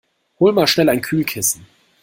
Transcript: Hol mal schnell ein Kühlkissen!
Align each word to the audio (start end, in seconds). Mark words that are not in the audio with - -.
Hol 0.39 0.51
mal 0.53 0.65
schnell 0.65 0.89
ein 0.89 1.01
Kühlkissen! 1.03 1.67